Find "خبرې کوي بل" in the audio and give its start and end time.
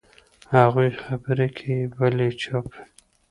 1.03-2.15